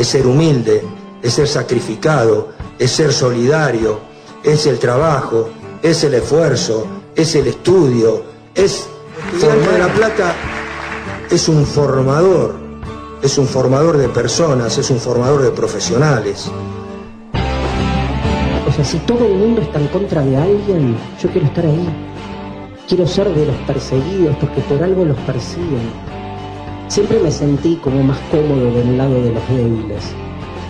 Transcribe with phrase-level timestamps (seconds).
[0.00, 0.82] es ser humilde,
[1.22, 4.00] es ser sacrificado, es ser solidario,
[4.42, 5.50] es el trabajo,
[5.82, 8.22] es el esfuerzo, es el estudio,
[8.54, 8.88] es
[9.38, 10.34] formar la plata,
[11.30, 12.54] es un formador,
[13.22, 16.50] es un formador de personas, es un formador de profesionales.
[18.66, 21.88] O sea, si todo el mundo está en contra de alguien, yo quiero estar ahí.
[22.88, 26.09] Quiero ser de los perseguidos porque por algo los persiguen.
[26.90, 30.12] Siempre me sentí como más cómodo del lado de los débiles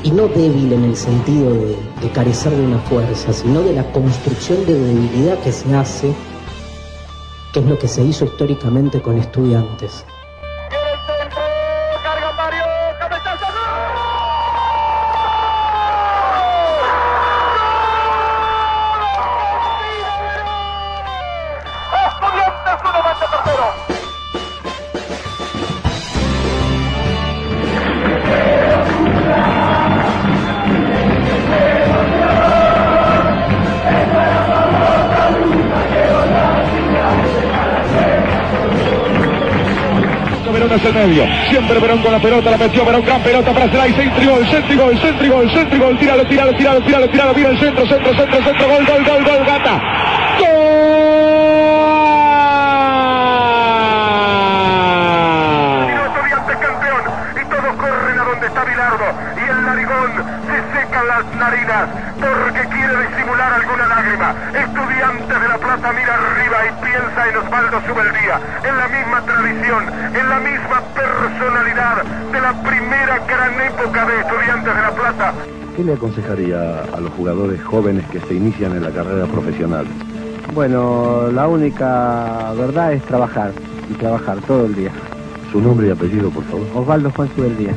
[0.02, 4.66] y no débil en el sentido de, carecer de una fuerza, sino de la construcción
[4.66, 6.12] de debilidad que se hace,
[7.54, 10.04] que es lo que se hizo históricamente con estudiantes.
[41.48, 44.76] Siempre Verón con la pelota, la metió Verón, gran pelota para Celay, centro gol, centro
[44.84, 48.44] gol, centro gol, centro gol, tíralo, tíralo, tíralo, tíralo, tíralo, mira el centro, centro, centro,
[48.44, 49.80] centro, gol, gol, gol, gol, gata.
[59.36, 59.64] y el
[62.20, 64.34] porque quiere disimular alguna lágrima.
[64.50, 69.82] Estudiantes de La Plata mira arriba y piensa en Osvaldo Subeldía, en la misma tradición,
[70.14, 75.34] en la misma personalidad de la primera gran época de Estudiantes de La Plata.
[75.76, 79.86] ¿Qué le aconsejaría a los jugadores jóvenes que se inician en la carrera profesional?
[80.52, 83.52] Bueno, la única verdad es trabajar
[83.88, 84.90] y trabajar todo el día.
[85.52, 86.66] Su nombre y apellido, por favor.
[86.74, 87.72] Osvaldo Juan Subeldía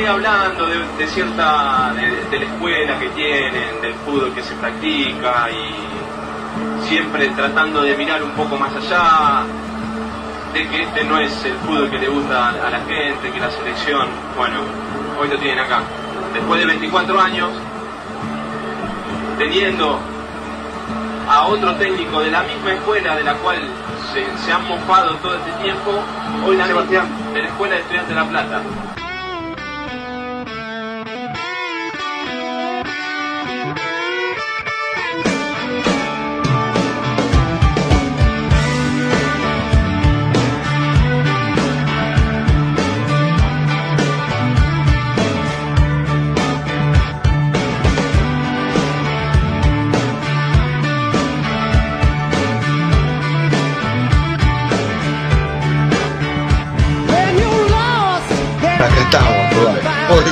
[0.00, 7.28] hablando de, cierta, de, la escuela que tienen, del fútbol que se practica y siempre
[7.30, 9.44] tratando de mirar un poco más allá,
[10.54, 13.50] de que este no es el fútbol que le gusta a la gente, que la
[13.50, 14.60] selección, bueno,
[15.20, 15.82] hoy lo tienen acá.
[16.32, 17.50] Después de 24 años,
[19.38, 20.00] teniendo
[21.28, 23.58] a otro técnico de la misma escuela de la cual
[24.12, 25.90] se, han mofado todo este tiempo,
[26.46, 28.62] hoy la de la Escuela de Estudiantes de La Plata.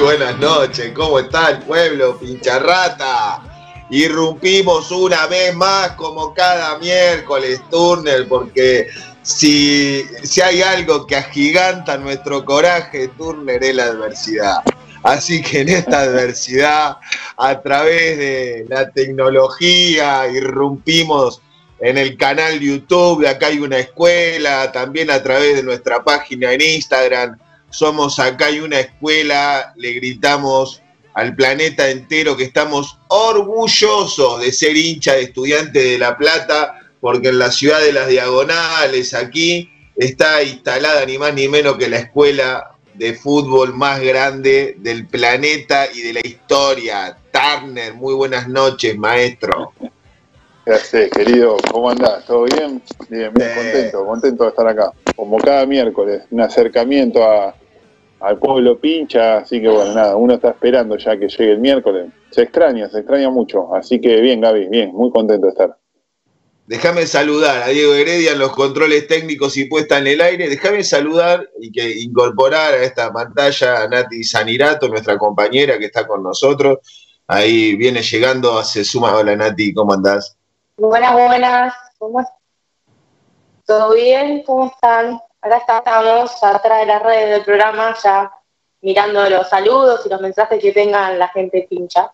[0.01, 0.93] Buenas noches.
[0.95, 3.43] ¿Cómo está el pueblo, pincharrata?
[3.91, 8.89] Irrumpimos una vez más, como cada miércoles, Turner, porque
[9.23, 14.63] si, si hay algo que agiganta nuestro coraje, Turner, es la adversidad.
[15.03, 16.97] Así que en esta adversidad,
[17.37, 21.43] a través de la tecnología, irrumpimos
[21.81, 26.61] en el canal YouTube, acá hay una escuela, también a través de nuestra página en
[26.61, 27.39] Instagram
[27.71, 30.83] somos acá y una escuela, le gritamos
[31.15, 37.29] al planeta entero que estamos orgullosos de ser hincha de estudiantes de La Plata, porque
[37.29, 41.99] en la ciudad de las Diagonales, aquí, está instalada ni más ni menos que la
[41.99, 47.17] escuela de fútbol más grande del planeta y de la historia.
[47.33, 49.73] Turner, muy buenas noches, maestro.
[50.71, 51.57] Gracias, querido.
[51.73, 52.25] ¿Cómo andás?
[52.27, 52.81] ¿Todo bien?
[53.09, 54.93] Bien, bien, contento, contento de estar acá.
[55.17, 57.57] Como cada miércoles, un acercamiento a,
[58.21, 62.13] al pueblo pincha, así que bueno, nada, uno está esperando ya que llegue el miércoles.
[62.31, 65.77] Se extraña, se extraña mucho, así que bien, Gaby, bien, muy contento de estar.
[66.69, 70.49] Déjame saludar a Diego Heredia en los controles técnicos y puesta en el aire.
[70.49, 76.07] Déjame saludar y que incorporar a esta pantalla a Nati Sanirato, nuestra compañera que está
[76.07, 76.79] con nosotros.
[77.27, 79.17] Ahí viene llegando, se suma.
[79.17, 80.37] Hola Nati, ¿cómo andás?
[80.81, 81.75] Buenas, buenas.
[81.99, 82.27] ¿Cómo
[83.67, 84.43] ¿Todo bien?
[84.47, 85.21] ¿Cómo están?
[85.43, 88.33] Acá estamos atrás de las redes del programa, ya
[88.81, 92.11] mirando los saludos y los mensajes que tengan la gente pincha.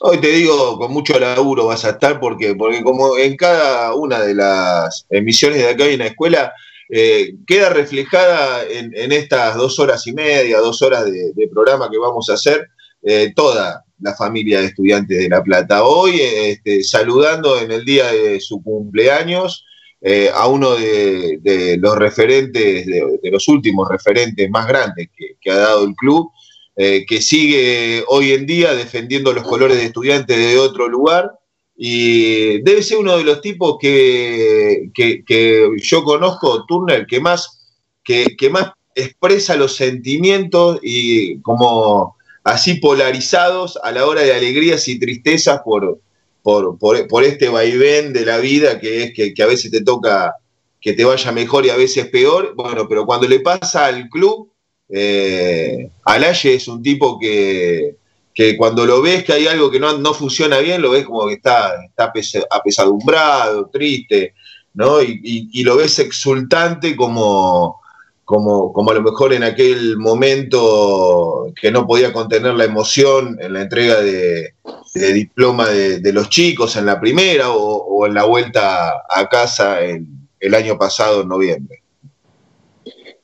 [0.00, 4.20] Hoy te digo, con mucho laburo vas a estar, porque, porque como en cada una
[4.20, 6.50] de las emisiones de acá hay una escuela,
[6.88, 12.30] eh, queda reflejada en, estas dos horas y media, dos horas de, programa que vamos
[12.30, 12.68] a hacer,
[13.02, 15.84] eh, toda la familia de estudiantes de La Plata.
[15.84, 19.64] Hoy, este, saludando en el día de su cumpleaños
[20.00, 25.08] eh, a uno de, los referentes, de, los últimos referentes más grandes
[25.40, 26.30] que, ha dado el club,
[26.76, 31.30] eh, que sigue hoy en día defendiendo los colores de estudiantes de otro lugar.
[31.76, 38.36] Y debe ser uno de los tipos que, que, yo conozco, Turner, que más, que,
[38.36, 44.98] que más expresa los sentimientos y como así polarizados a la hora de alegrías y
[44.98, 46.00] tristezas por,
[46.42, 50.34] por, por, este vaivén de la vida que es que, a veces te toca
[50.80, 52.54] que te vaya mejor y a veces peor.
[52.56, 54.50] Bueno, pero cuando le pasa al club,
[54.88, 57.94] eh, Alaye es un tipo que,
[58.34, 61.28] que, cuando lo ves que hay algo que no, no, funciona bien, lo ves como
[61.28, 62.12] que está, está
[62.50, 64.34] apesadumbrado, triste,
[64.74, 65.00] ¿no?
[65.00, 67.81] Y lo ves exultante como
[68.24, 73.52] como, como a lo mejor en aquel momento que no podía contener la emoción en
[73.52, 74.54] la entrega de,
[74.94, 80.54] diploma de, los chicos en la primera o, en la vuelta a casa en, el
[80.54, 81.82] año pasado, en noviembre.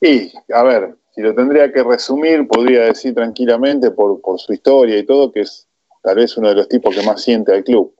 [0.01, 4.97] Y, a ver, si lo tendría que resumir, podría decir tranquilamente por, por su historia
[4.97, 5.67] y todo, que es
[6.01, 7.93] tal vez uno de los tipos que más siente al club.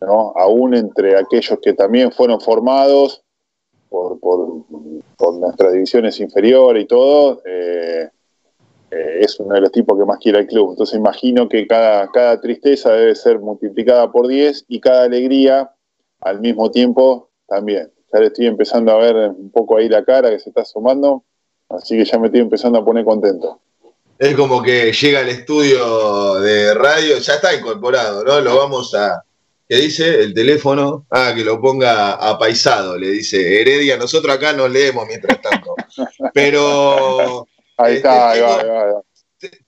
[0.00, 0.32] ¿no?
[0.36, 3.22] Aún entre aquellos que también fueron formados
[3.88, 4.57] por, por,
[5.16, 8.08] por nuestras divisiones inferiores y todo, eh,
[8.90, 10.70] eh, es uno de los tipos que más quiere el club.
[10.70, 15.70] Entonces imagino que cada, cada tristeza debe ser multiplicada por 10 y cada alegría
[16.20, 17.90] al mismo tiempo también.
[18.12, 21.24] Ya le estoy empezando a ver un poco ahí la cara que se está sumando,
[21.68, 23.60] así que ya me estoy empezando a poner contento.
[24.18, 28.40] Es como que llega al estudio de radio, ya está incorporado, ¿no?
[28.40, 29.22] Lo vamos a,
[29.68, 30.22] ¿Qué dice?
[30.22, 31.06] El teléfono.
[31.10, 33.98] Ah, que lo ponga apaisado, le dice Heredia.
[33.98, 35.74] Nosotros acá no leemos mientras tanto.
[36.34, 37.46] Pero.
[37.76, 39.02] Ahí está, este, ahí va, ahí va, ahí va.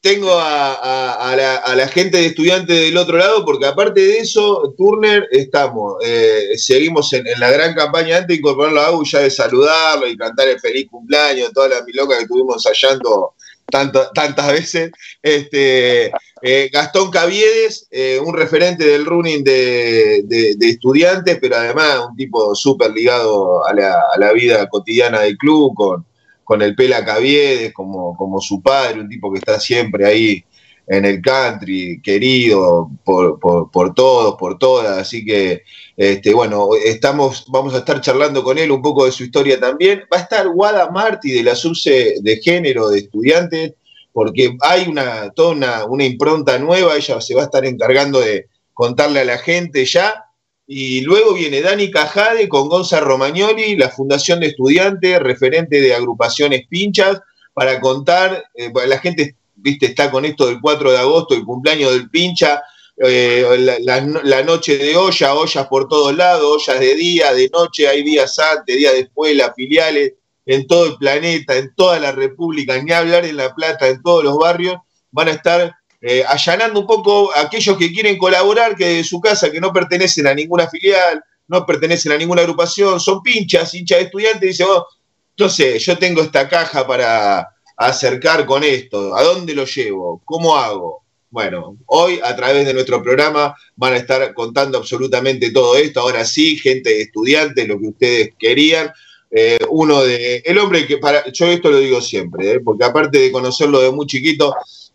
[0.00, 4.00] Tengo a, a, a, la, a, la, gente de estudiantes del otro lado, porque aparte
[4.00, 8.87] de eso, Turner, estamos, eh, seguimos en, en, la gran campaña antes de incorporarlo a
[8.88, 13.35] Agu, ya de saludarlo y cantar el feliz cumpleaños, toda la miloca que estuvimos ensayando
[13.70, 14.90] tantas veces.
[15.22, 16.12] Este,
[16.43, 22.17] eh, Gastón Caviedes, eh, un referente del running de, de, de, estudiantes, pero además un
[22.17, 26.06] tipo súper ligado a la, a la, vida cotidiana del club, con,
[26.43, 30.44] con el Pela Caviedes como, como su padre, un tipo que está siempre ahí
[30.87, 35.62] en el country, querido por, por, por todos, por todas, así que
[36.00, 40.05] este, bueno, estamos, vamos a estar charlando con él un poco de su historia también.
[40.11, 43.75] Va a estar Wada Marti de la SUSE de género de estudiantes,
[44.11, 48.47] porque hay una, toda una, una impronta nueva, ella se va a estar encargando de
[48.73, 50.25] contarle a la gente ya.
[50.67, 56.62] Y luego viene Dani Cajade con Gonza Romagnoli, la Fundación de Estudiantes, referente de agrupaciones
[56.67, 57.20] pinchas,
[57.52, 61.93] para contar, eh, la gente viste, está con esto del 4 de agosto, el cumpleaños
[61.93, 62.62] del pincha,
[63.02, 68.02] eh, la, noche de olla, ollas por todos lados, ollas de día, de noche, hay
[68.02, 70.12] días antes, días después, las filiales
[70.44, 74.23] en todo el planeta, en toda la República, ni hablar en La Plata, en todos
[74.23, 74.76] los barrios,
[75.11, 79.19] van a estar eh, allanando un poco a aquellos que quieren colaborar, que de su
[79.19, 83.99] casa, que no pertenecen a ninguna filial, no pertenecen a ninguna agrupación, son pinchas, hinchas
[83.99, 84.87] de estudiantes, y dice, oh,
[85.31, 87.49] entonces yo tengo esta caja para
[87.79, 90.20] acercar con esto, ¿a dónde lo llevo?
[90.26, 91.00] ¿Cómo hago?
[91.31, 96.00] Bueno, hoy a través de nuestro programa van a estar contando absolutamente todo esto.
[96.00, 98.91] Ahora sí, gente estudiante, lo que ustedes querían.
[99.31, 100.43] Eh, uno de.
[100.44, 101.31] El hombre que para.
[101.31, 102.61] Yo esto lo digo siempre, ¿eh?
[102.61, 104.52] porque aparte de conocerlo de muy chiquito,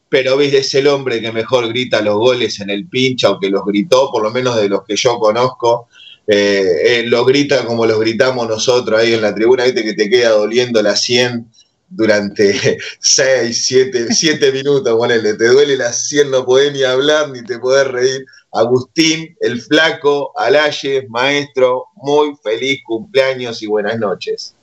[0.09, 3.49] pero ves, es el hombre que mejor grita los goles en el pincha o que
[3.49, 5.87] los gritó, por lo menos de los que yo conozco.
[6.27, 10.31] Eh, lo grita como los gritamos nosotros ahí en la tribuna, viste que te queda
[10.31, 11.47] doliendo la 100
[11.89, 17.43] durante 6, 7, 7 minutos, ponele, te duele la 100, no podés ni hablar ni
[17.43, 18.25] te podés reír.
[18.51, 24.55] Agustín, el flaco, Alaye, maestro, muy feliz cumpleaños y buenas noches.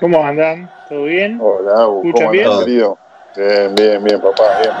[0.00, 0.70] ¿Cómo andan?
[0.88, 1.38] ¿Todo bien?
[1.40, 2.58] Hola, ¿cómo andan, bien?
[2.58, 2.98] querido?
[3.36, 4.74] Bien, bien, bien, papá, bien.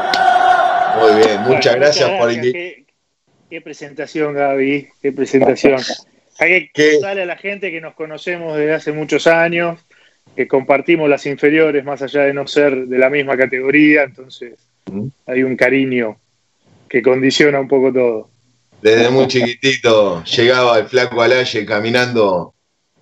[0.98, 2.52] Muy bien, muchas bueno, gracias muchas por invitar.
[2.52, 2.86] Qué,
[3.48, 5.80] qué, presentación, Gaby, qué presentación.
[6.38, 9.78] Hay que contarle a la gente que nos conocemos desde hace muchos años,
[10.34, 14.58] que compartimos las inferiores más allá de no ser de la misma categoría, entonces
[15.26, 16.16] hay un cariño
[16.88, 18.28] que condiciona un poco todo.
[18.80, 22.54] Desde muy chiquitito llegaba el flaco Alaye caminando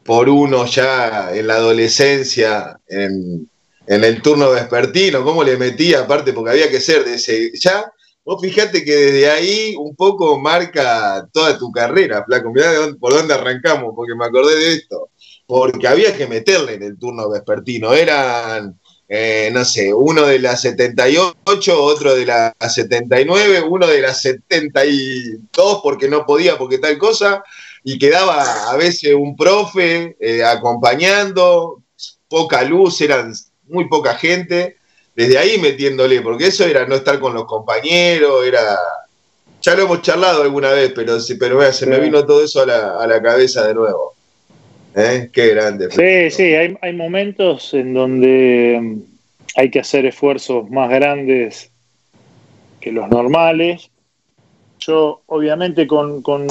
[0.04, 3.48] por uno ya en la adolescencia, en,
[3.86, 7.90] en el turno vespertino, cómo le metía aparte, porque había que ser de ese, ya,
[8.24, 13.34] vos fijate que desde ahí un poco marca toda tu carrera, flaco, mirá por dónde
[13.34, 15.10] arrancamos, porque me acordé de esto
[15.50, 17.92] porque había que meterle en el turno vespertino.
[17.92, 18.78] Eran,
[19.08, 25.80] eh, no sé, uno de las 78, otro de las 79, uno de las 72
[25.82, 27.42] porque no podía, porque tal cosa,
[27.82, 31.82] y quedaba a veces un profe eh, acompañando,
[32.28, 33.34] poca luz, eran
[33.66, 34.76] muy poca gente.
[35.16, 38.78] desde ahí metiéndole, porque eso era no estar con los compañeros, era...
[39.60, 43.00] Ya lo hemos charlado alguna vez, pero, pero se me vino todo eso a la,
[43.00, 44.14] a la cabeza de nuevo.
[44.94, 45.30] ¿Eh?
[45.32, 45.90] Qué grande.
[45.90, 49.00] Sí, sí, hay, hay momentos en donde mm,
[49.56, 51.70] hay que hacer esfuerzos más grandes
[52.80, 53.90] que los normales.
[54.80, 56.46] Yo, obviamente, con, con,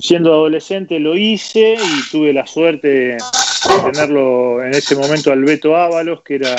[0.00, 3.18] siendo adolescente lo hice y tuve la suerte de
[3.84, 6.56] tenerlo en ese momento al Beto Ábalos, que era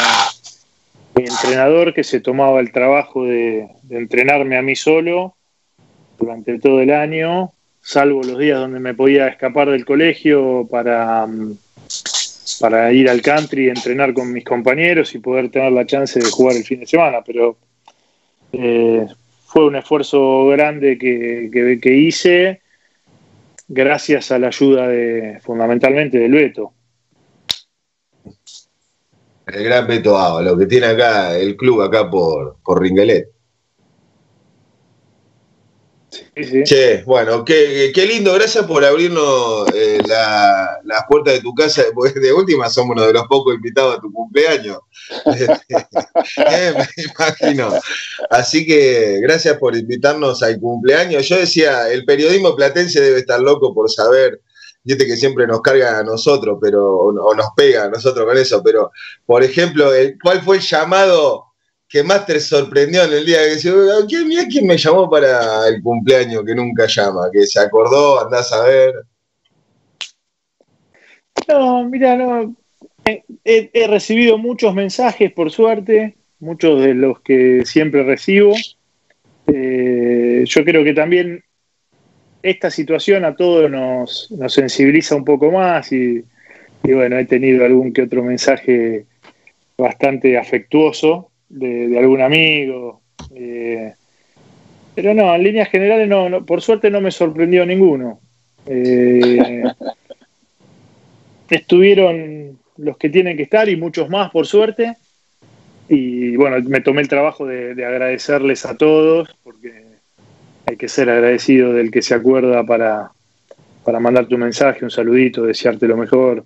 [1.15, 5.36] mi entrenador, que se tomaba el trabajo de, entrenarme a mí solo
[6.20, 7.53] durante todo el año,
[7.88, 11.25] salvo los días donde me podía escapar del colegio para,
[12.60, 16.58] para ir al country entrenar con mis compañeros y poder tener la chance de jugar
[16.58, 17.20] el fin de semana.
[17.25, 17.58] Pero
[18.51, 19.08] eh,
[19.46, 21.50] fue un esfuerzo grande que,
[21.82, 22.62] que, hice
[23.70, 26.74] gracias a la ayuda de fundamentalmente del Beto.
[29.46, 33.37] El gran Beto lo que tiene acá el club acá por, por Ringelet.
[36.64, 41.84] Che, bueno, qué, qué, lindo, gracias por abrirnos eh, la, las puertas de tu casa,
[41.94, 44.80] porque de última somos uno de los pocos invitados a tu cumpleaños.
[46.38, 47.70] Eh, me imagino.
[48.30, 51.28] Así que gracias por invitarnos al cumpleaños.
[51.28, 54.42] Yo decía, el periodismo platense debe estar loco por saber
[54.84, 58.64] viste que siempre nos carga a nosotros, pero, o, nos pega a nosotros con eso,
[58.64, 58.92] pero,
[59.26, 59.92] por ejemplo,
[60.24, 61.47] ¿cuál fue el llamado
[61.88, 63.72] que más te sorprendió en el día que decía,
[64.08, 67.29] ¿quién, quién me llamó para el cumpleaños que nunca llama?
[67.32, 68.94] Que se acordó, andás a ver.
[71.48, 72.56] No, mira, no.
[73.46, 78.53] He, recibido muchos mensajes, por suerte, muchos de los que siempre recibo.
[79.48, 81.41] Eh, yo creo que también
[82.44, 86.25] esta situación a todos nos, sensibiliza un poco más y,
[86.84, 89.06] bueno, he tenido algún que otro mensaje
[89.77, 93.01] bastante afectuoso de, algún amigo.
[93.36, 93.94] Eh,
[94.96, 98.20] pero no, en líneas generales no, por suerte no me sorprendió ninguno.
[98.66, 99.63] Eh,
[101.50, 104.96] estuvieron los que tienen que estar y muchos más, por suerte.
[105.89, 109.88] Y bueno, me tomé el trabajo de agradecerles a todos porque
[110.68, 113.12] hay que ser agradecido del que se acuerda para,
[113.86, 116.44] para mandarte un mensaje, un saludito, desearte lo mejor.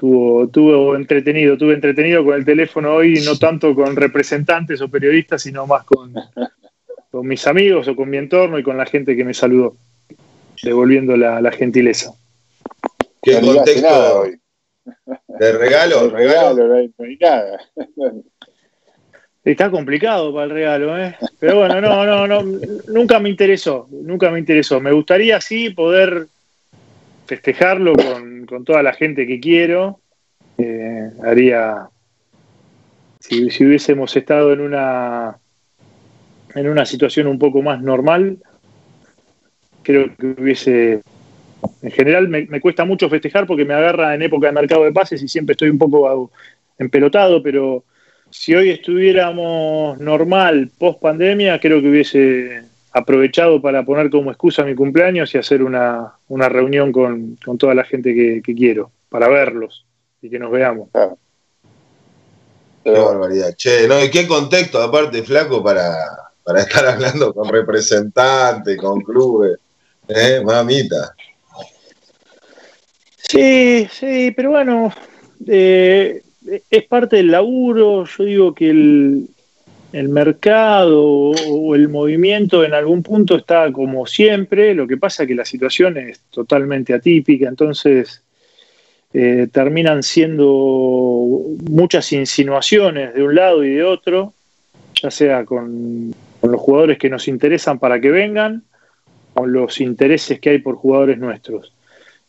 [0.00, 5.42] Tuvo, tuvo entretenido, tuve entretenido con el teléfono hoy, no tanto con representantes o periodistas,
[5.42, 6.14] sino más con,
[7.10, 9.76] con mis amigos o con mi entorno y con la gente que me saludó,
[10.62, 12.14] devolviendo la, gentileza.
[13.20, 14.20] ¿Qué contexto?
[14.20, 14.40] Hoy.
[15.38, 16.08] ¿De regalo?
[16.08, 17.60] regalo, no hay nada.
[19.44, 21.14] Está complicado para el regalo, ¿eh?
[21.38, 22.42] Pero bueno, no, no, no,
[22.88, 24.80] nunca me interesó, nunca me interesó.
[24.80, 26.26] Me gustaría sí poder
[27.26, 30.00] festejarlo con, toda la gente que quiero.
[30.58, 31.88] Eh, haría,
[33.18, 35.38] si, hubiésemos estado en una,
[36.54, 38.38] en una situación un poco más normal,
[39.82, 41.02] creo que hubiese...
[41.82, 44.92] En general me, me cuesta mucho festejar porque me agarra en época de mercado de
[44.92, 46.30] pases y siempre estoy un poco
[46.78, 47.84] empelotado, pero
[48.30, 54.74] si hoy estuviéramos normal, post pandemia, creo que hubiese aprovechado para poner como excusa mi
[54.74, 59.86] cumpleaños y hacer una, reunión con, toda la gente que, quiero, para verlos
[60.20, 60.88] y que nos veamos.
[62.82, 63.54] Qué barbaridad.
[63.56, 64.02] Che, ¿no?
[64.02, 65.94] ¿Y qué contexto, aparte, flaco, para,
[66.42, 69.58] para estar hablando con representantes, con clubes?
[70.08, 70.40] ¿Eh?
[70.44, 71.14] Mamita.
[73.16, 74.92] Sí, sí, pero bueno,
[75.46, 76.22] eh,
[76.68, 79.28] es parte del laburo, yo digo que el,
[80.08, 85.34] mercado o el movimiento en algún punto está como siempre, lo que pasa es que
[85.34, 88.22] la situación es totalmente atípica, entonces
[89.12, 94.32] eh, terminan siendo muchas insinuaciones de un lado y de otro,
[95.02, 98.62] ya sea con, con los jugadores que nos interesan para que vengan,
[99.34, 101.72] o los intereses que hay por jugadores nuestros.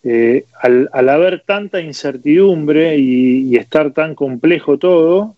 [0.04, 5.36] Eh, al, haber tanta incertidumbre y, estar tan complejo todo,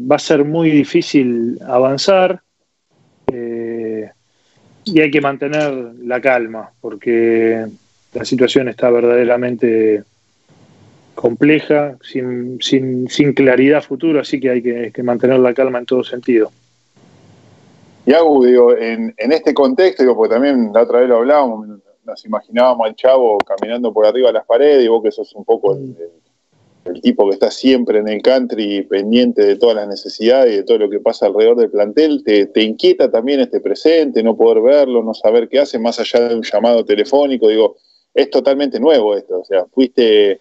[0.00, 2.42] va a ser muy difícil avanzar
[3.32, 4.10] eh,
[4.84, 7.66] y hay que mantener la calma porque
[8.14, 10.02] la situación está verdaderamente
[11.14, 16.52] compleja, sin, sin, claridad futuro, así que hay que, mantener la calma en todo sentido.
[18.06, 21.66] Y hago, digo, en, en este contexto, digo, porque también la otra vez lo hablábamos,
[22.04, 25.44] nos imaginábamos al chavo caminando por arriba de las paredes y vos que sos un
[25.44, 25.94] poco el,
[27.00, 30.78] tipo que está siempre en el country pendiente de todas las necesidades y de todo
[30.78, 35.14] lo que pasa alrededor del plantel, te, inquieta también este presente, no poder verlo, no
[35.14, 37.76] saber qué hace más allá de un llamado telefónico, digo,
[38.14, 40.40] es totalmente nuevo esto, o sea, fuiste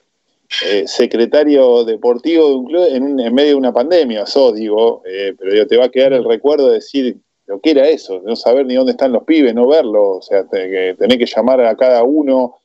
[0.66, 5.68] eh, secretario deportivo de un club en, medio de una pandemia, sos, digo, eh, pero
[5.68, 8.76] te va a quedar el recuerdo de decir lo que era eso, no saber ni
[8.76, 12.58] dónde están los pibes, no verlos, o sea, que, tener que llamar a cada uno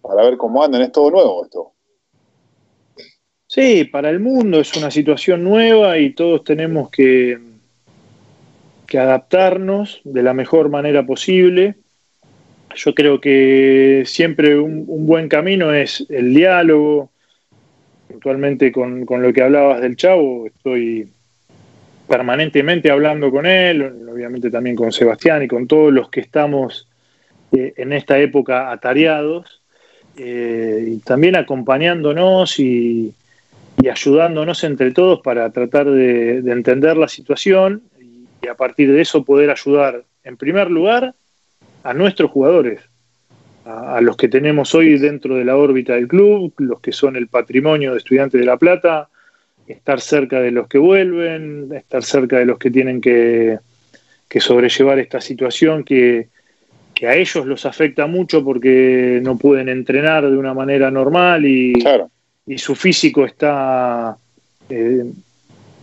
[0.00, 1.72] para ver cómo andan, es todo nuevo esto.
[3.52, 7.36] Sí, para el mundo es una situación nueva y todos tenemos que,
[8.96, 11.74] adaptarnos de la mejor manera posible.
[12.76, 17.10] Yo creo que siempre un, buen camino es el diálogo,
[18.14, 21.08] Actualmente con, lo que hablabas del Chavo, estoy
[22.08, 26.88] permanentemente hablando con él, obviamente también con Sebastián y con todos los que estamos
[27.50, 29.60] eh, en esta época atareados,
[30.16, 33.14] eh, y también acompañándonos y,
[33.88, 37.82] ayudándonos entre todos para tratar de, entender la situación
[38.42, 41.14] y a partir de eso poder ayudar, en primer lugar,
[41.82, 42.80] a nuestros jugadores
[43.64, 47.28] a, los que tenemos hoy dentro de la órbita del club, los que son el
[47.28, 49.08] patrimonio de Estudiantes de La Plata,
[49.66, 53.58] estar cerca de los que vuelven, estar cerca de los que tienen que,
[54.40, 56.28] sobrellevar esta situación que,
[57.02, 61.72] a ellos los afecta mucho porque no pueden entrenar de una manera normal y,
[62.46, 64.16] y su físico está,
[64.68, 65.04] eh,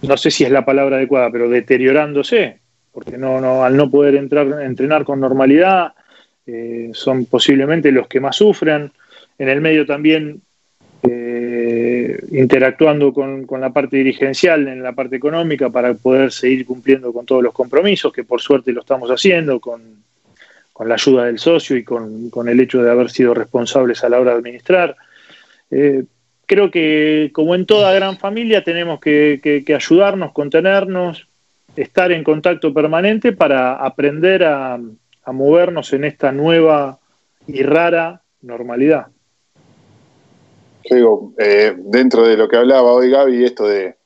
[0.02, 2.60] no sé si es la palabra adecuada, pero deteriorándose,
[2.92, 5.94] porque no, no, al no poder entrar, entrenar con normalidad,
[6.48, 8.92] eh, son posiblemente los que más sufran.
[9.38, 10.42] En el medio también
[11.04, 17.26] eh, interactuando con, la parte dirigencial, en la parte económica, para poder seguir cumpliendo con
[17.26, 19.82] todos los compromisos, que por suerte lo estamos haciendo, con,
[20.86, 24.32] la ayuda del socio y con, el hecho de haber sido responsables a la hora
[24.32, 24.96] de administrar.
[26.48, 31.28] Creo que como en toda gran familia tenemos que ayudarnos, contenernos,
[31.82, 34.80] estar en contacto permanente para aprender a,
[35.30, 37.00] movernos en esta nueva
[37.48, 39.08] y rara normalidad.
[40.90, 43.98] Digo, eh, dentro de lo que hablaba hoy Gaby, esto de,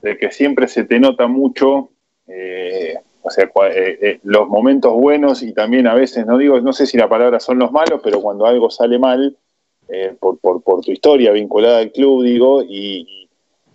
[0.00, 1.90] que siempre se te nota mucho,
[2.28, 6.86] eh, o sea, eh, los momentos buenos y también a veces, no digo, no sé
[6.86, 9.36] si la palabra son los malos, pero cuando algo sale mal,
[10.20, 13.28] por, por, por, tu historia vinculada al club, digo, y,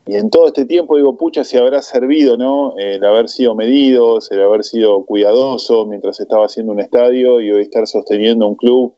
[0.06, 2.76] en todo este tiempo, digo, pucha, si habrá servido, ¿no?
[2.78, 7.62] El haber sido medido, el haber sido cuidadoso mientras estaba haciendo un estadio y hoy
[7.62, 8.94] estar sosteniendo un club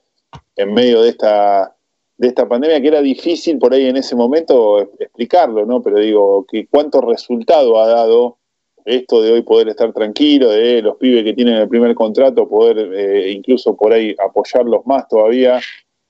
[0.55, 1.75] en medio de esta,
[2.17, 5.81] de esta pandemia, que era difícil por ahí en ese momento explicarlo, ¿no?
[5.81, 8.37] Pero digo, que cuánto resultado ha dado
[8.85, 12.77] esto de hoy poder estar tranquilo, de los pibes que tienen el primer contrato, poder
[12.93, 15.59] eh, incluso por ahí apoyarlos más todavía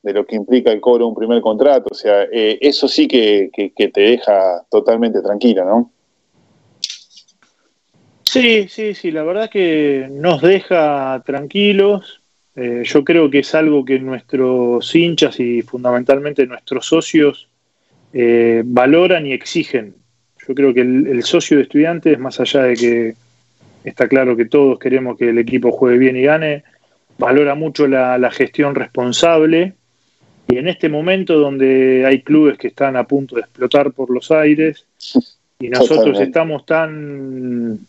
[0.05, 1.87] de lo que implica el cobro de un primer contrato.
[1.89, 5.91] O sea, eh, eso sí que, te deja totalmente tranquila, ¿no?
[8.23, 12.21] Sí, sí, sí, la verdad que nos deja tranquilos.
[12.55, 17.49] Eh, yo creo que es algo que nuestros hinchas y fundamentalmente nuestros socios
[18.13, 19.95] eh, valoran y exigen.
[20.47, 23.15] Yo creo que el, socio de estudiantes, más allá de que
[23.83, 26.63] está claro que todos queremos que el equipo juegue bien y gane,
[27.17, 29.73] valora mucho la gestión responsable
[30.47, 34.29] y en este momento donde hay clubes que están a punto de explotar por los
[34.31, 34.85] aires
[35.59, 37.79] y nosotros estamos tan,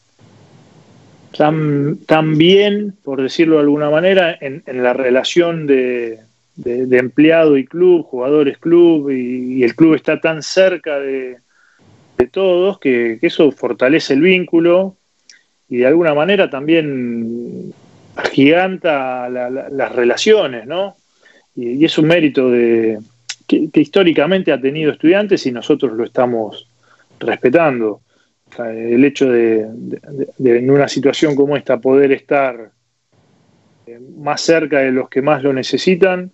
[1.36, 6.20] tan, bien, por decirlo de alguna manera, en, la relación de,
[6.64, 11.38] empleado y club, jugadores club, y, el club está tan cerca de,
[12.30, 14.96] todos que, eso fortalece el vínculo
[15.68, 17.72] y de alguna manera también
[18.16, 20.96] agiganta las relaciones, ¿no?
[21.56, 22.98] Y, es un mérito de,
[23.46, 26.68] que, históricamente ha tenido estudiantes y nosotros lo estamos
[27.18, 28.02] respetando.
[28.58, 29.66] el hecho de,
[30.38, 32.70] en una situación como esta poder estar
[33.86, 36.30] eh, más cerca de los que más lo necesitan,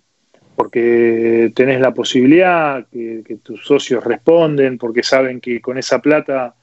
[0.55, 6.53] porque tenés la posibilidad, que, tus socios responden, porque saben que con esa plata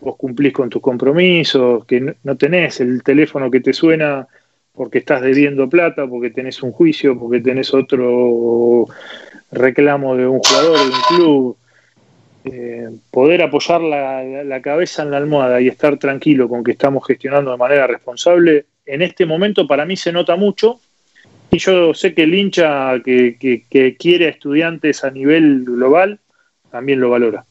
[0.00, 4.26] vos cumplís con tus compromisos, que no tenés el teléfono que te suena
[4.78, 8.86] porque estás debiendo plata, porque tenés un juicio, porque tenés otro
[9.50, 11.56] reclamo de un jugador, de un club.
[12.44, 17.50] Eh, poder apoyar la, cabeza en la almohada y estar tranquilo con que estamos gestionando
[17.50, 20.80] de manera responsable, en este momento para mí se nota mucho.
[21.50, 26.20] Y yo sé que el hincha que, quiere a estudiantes a nivel global
[26.70, 27.44] también lo valora.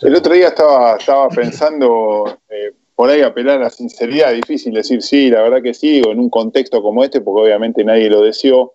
[0.00, 5.30] El otro día estaba, pensando, eh, por ahí apelar a la sinceridad, difícil decir sí,
[5.30, 8.74] la verdad que sí, digo, en un contexto como este, porque obviamente nadie lo deseó,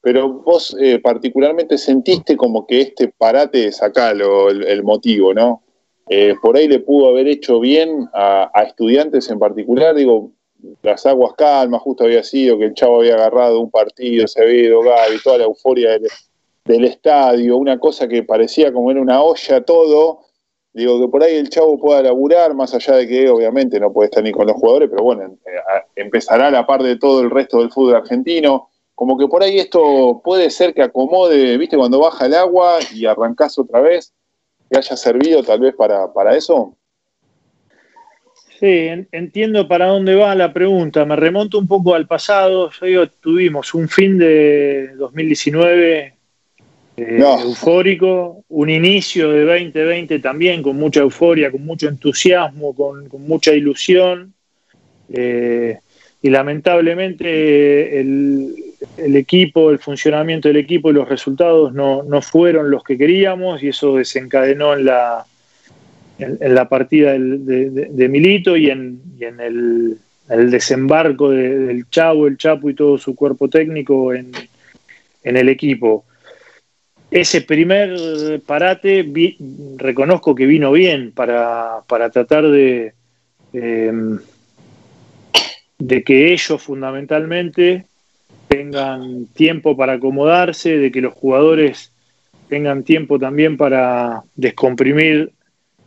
[0.00, 5.62] pero vos eh, particularmente sentiste como que este parate, sacalo el, el motivo, ¿no?
[6.12, 10.32] Eh, por ahí le pudo haber hecho bien a, estudiantes en particular, digo,
[10.82, 14.64] las aguas calmas, justo había sido que el chavo había agarrado un partido, se había
[14.64, 16.08] ido Gaby, toda la euforia del,
[16.64, 20.22] del estadio, una cosa que parecía como era una olla todo.
[20.72, 24.06] Digo que por ahí el chavo pueda laburar, más allá de que obviamente no puede
[24.06, 27.30] estar ni con los jugadores, pero bueno, eh, empezará a la par de todo el
[27.30, 28.68] resto del fútbol argentino.
[28.94, 33.06] Como que por ahí esto puede ser que acomode, viste, cuando baja el agua y
[33.06, 34.12] arrancás otra vez,
[34.70, 36.76] que haya servido tal vez para, para eso.
[38.60, 41.06] Sí, entiendo para dónde va la pregunta.
[41.06, 42.70] Me remonto un poco al pasado.
[42.70, 46.19] Yo digo, tuvimos un fin de 2019
[47.00, 53.54] eh, eufórico, un inicio de 2020 también con mucha euforia, con mucho entusiasmo, con, mucha
[53.54, 54.34] ilusión.
[55.10, 55.78] Eh,
[56.22, 58.54] y lamentablemente el,
[59.16, 63.96] equipo, el funcionamiento del equipo y los resultados no, fueron los que queríamos y eso
[63.96, 65.24] desencadenó en la,
[66.18, 69.98] en, la partida de, Milito y en, el,
[70.50, 74.32] desembarco del Chavo, el Chapo y todo su cuerpo técnico en,
[75.22, 76.04] el equipo
[77.10, 79.04] ese primer parate
[79.76, 82.92] reconozco que vino bien para, tratar de,
[83.52, 84.18] em,
[85.78, 87.86] de que ellos fundamentalmente
[88.48, 91.92] tengan tiempo para acomodarse, de que los jugadores
[92.48, 95.32] tengan tiempo también para descomprimir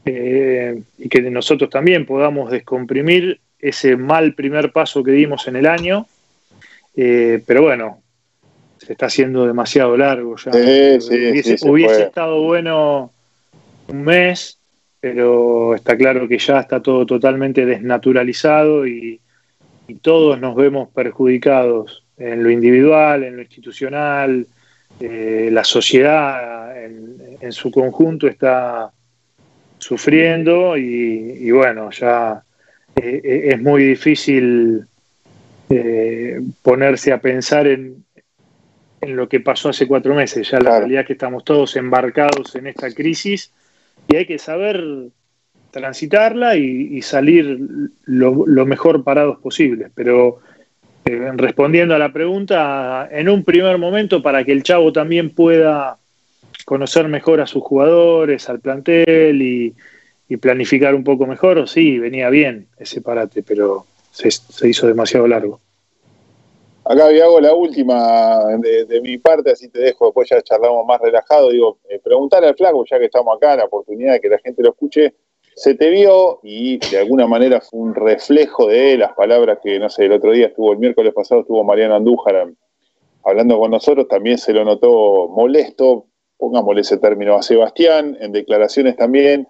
[0.05, 5.67] eh, y que nosotros también podamos descomprimir ese mal primer paso que dimos en el
[5.67, 6.05] año.
[6.95, 8.02] Eh, pero bueno,
[8.85, 10.51] se está haciendo demasiado largo ya.
[10.51, 13.11] hubiese, estado bueno
[13.87, 14.59] un mes,
[14.99, 19.19] pero está claro que ya está todo totalmente desnaturalizado y,
[20.01, 24.47] todos nos vemos perjudicados en lo individual, en lo institucional,
[24.99, 28.91] eh, la sociedad en, su conjunto está
[29.77, 32.41] sufriendo y, bueno, ya
[32.95, 34.83] eh, eh, es muy difícil
[36.63, 38.03] ponerse a pensar en,
[39.03, 40.49] en lo que pasó hace cuatro meses.
[40.49, 43.51] Ya la realidad es que estamos todos embarcados en esta crisis
[44.07, 44.83] y hay que saber
[45.71, 47.59] transitarla y, salir
[48.05, 49.87] lo, mejor parados posible.
[49.93, 50.39] Pero
[51.05, 55.97] eh, respondiendo a la pregunta, en un primer momento, para que el Chavo también pueda
[56.65, 59.75] conocer mejor a sus jugadores, al plantel y,
[60.41, 65.59] planificar un poco mejor, sí, venía bien ese parate, pero se hizo demasiado largo.
[66.85, 71.49] Acá hago la última de, mi parte, así te dejo, después ya charlamos más relajado.
[71.49, 74.61] Digo, eh, preguntarle al flaco, ya que estamos acá, la oportunidad de que la gente
[74.61, 75.15] lo escuche,
[75.55, 79.89] se te vio y de alguna manera fue un reflejo de las palabras que, no
[79.89, 82.51] sé, el otro día estuvo, el miércoles pasado estuvo Mariano Andújar
[83.23, 88.97] hablando con nosotros, también se lo notó molesto, pongámosle ese término a Sebastián, en declaraciones
[88.97, 89.47] también.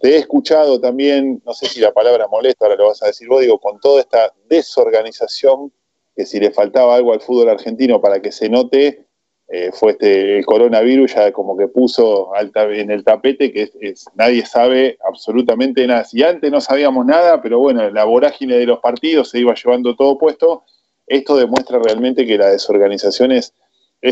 [0.00, 3.28] Te he escuchado también, no sé si la palabra molesto, ahora lo vas a decir
[3.28, 5.70] vos, digo, con toda esta desorganización
[6.14, 9.06] que si le faltaba algo al fútbol argentino para que se note,
[9.48, 13.70] eh, fue este el coronavirus ya como que puso en el tapete que
[14.14, 16.04] nadie sabe absolutamente nada.
[16.04, 19.94] Si antes no sabíamos nada, pero bueno, la vorágine de los partidos se iba llevando
[19.94, 20.64] todo puesto,
[21.06, 23.52] esto demuestra realmente que la desorganización es,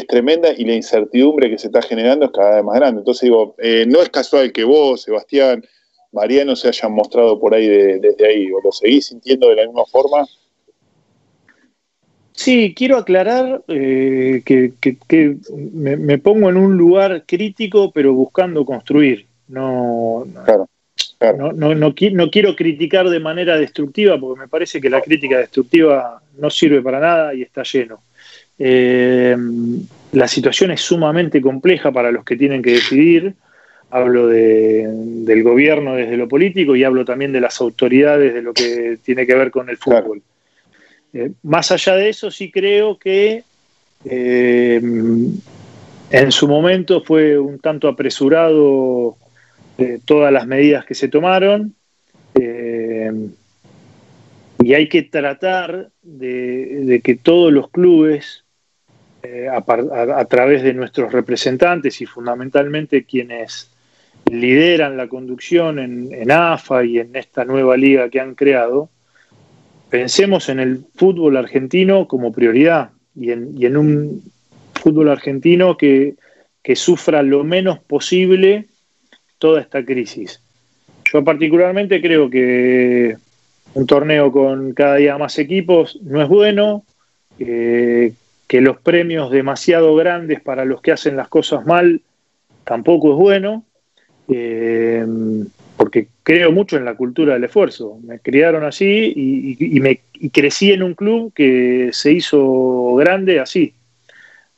[0.09, 3.01] tremenda y la incertidumbre que se está generando es cada vez más grande.
[3.01, 5.65] Entonces digo, eh, no es casual que vos, Sebastián,
[6.13, 9.85] Mariano se hayan mostrado por ahí desde ahí, o lo seguís sintiendo de la misma
[9.87, 10.27] forma.
[12.41, 14.73] Sí, quiero aclarar eh, que,
[15.53, 19.27] me, pongo en un lugar crítico, pero buscando construir.
[19.47, 20.25] No,
[21.21, 26.81] no, quiero criticar de manera destructiva, porque me parece que la crítica destructiva no sirve
[26.81, 28.01] para nada y está lleno.
[28.59, 29.37] Eh,
[30.13, 33.35] la situación es sumamente compleja para los que tienen que decidir.
[33.91, 38.97] Hablo del gobierno desde lo político y hablo también de las autoridades de lo que
[39.05, 40.23] tiene que ver con el fútbol.
[41.13, 43.43] Eh, más allá de eso, sí creo que
[44.05, 44.81] eh,
[46.11, 49.17] en su momento fue un tanto apresurado
[49.79, 51.75] eh, todas las medidas que se tomaron
[54.63, 58.45] y hay que tratar de, que todos los clubes,
[59.53, 63.71] a, través de nuestros representantes y fundamentalmente quienes
[64.31, 68.91] lideran la conducción en AFA y en esta nueva liga que han creado,
[69.91, 74.23] pensemos en el fútbol argentino como prioridad y en, un
[74.75, 76.15] fútbol argentino que,
[76.75, 78.67] sufra lo menos posible
[79.39, 80.41] toda esta crisis.
[81.13, 83.17] Yo particularmente creo que
[83.75, 86.85] un torneo con cada día más equipos no es bueno,
[87.37, 92.01] que los premios demasiado grandes para los que hacen las cosas mal
[92.65, 93.65] tampoco es bueno.
[94.29, 95.05] Eh,
[95.81, 97.99] porque creo mucho en la cultura del esfuerzo.
[98.03, 103.73] Me criaron así y, me, crecí en un club que se hizo grande así.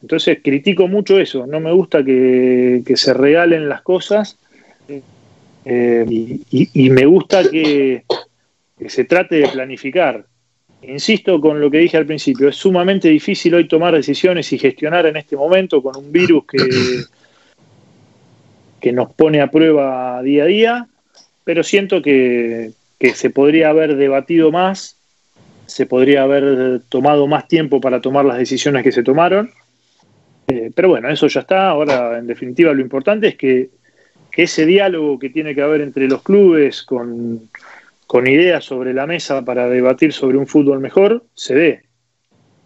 [0.01, 4.37] Entonces critico mucho eso, no me gusta que, se regalen las cosas
[5.65, 6.05] eh,
[6.51, 8.03] y, me gusta que,
[8.89, 10.27] se trate de planificar.
[10.83, 15.07] Insisto con lo que dije al principio, es sumamente difícil hoy tomar decisiones y gestionar
[15.07, 16.43] en este momento con un virus
[18.81, 20.89] que nos pone a prueba día a día,
[21.45, 24.97] pero siento que, que se podría haber debatido más,
[25.67, 29.51] se podría haber tomado más tiempo para tomar las decisiones que se tomaron
[30.53, 31.69] eh, pero bueno, eso ya está.
[31.71, 33.71] Ahora, en definitiva, lo importante es que,
[34.35, 37.51] ese diálogo que tiene que haber entre los clubes con,
[38.25, 41.83] ideas sobre la mesa para debatir sobre un fútbol mejor, se dé.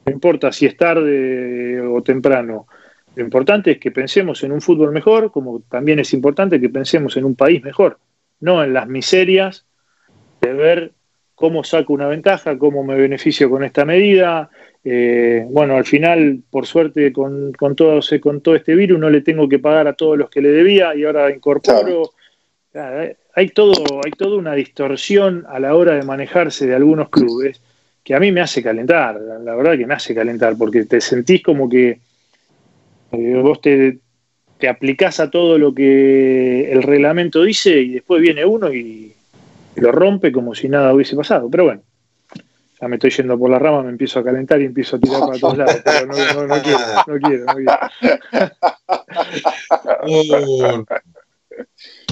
[0.04, 2.66] No importa si es tarde o temprano.
[3.16, 7.16] Lo importante es que pensemos en un fútbol mejor, como también es importante que pensemos
[7.16, 7.98] en un país mejor,
[8.40, 9.66] no en las miserias
[10.40, 10.92] de ver
[11.34, 14.50] cómo saco una ventaja, cómo me beneficio con esta medida,
[14.88, 19.48] eh, bueno, al final, por suerte, con, todo, con todo este virus no le tengo
[19.48, 22.12] que pagar a todos los que le debía y ahora incorporo.
[23.34, 23.72] Hay, todo,
[24.04, 27.60] hay toda una distorsión a la hora de manejarse de algunos clubes
[28.04, 31.42] que a mí me hace calentar, la verdad que me hace calentar, porque te sentís
[31.42, 31.98] como que
[33.10, 33.98] eh, vos te,
[34.58, 39.12] te aplicás a todo lo que el reglamento dice y después viene uno y
[39.76, 41.48] lo rompe como si nada hubiese pasado.
[41.50, 41.82] Pero bueno,
[42.80, 45.20] ya me estoy yendo por la rama, me empiezo a calentar y empiezo a tirar
[45.20, 46.62] para todos lados, pero no, quiero, no
[47.20, 47.76] quiero, no quiero.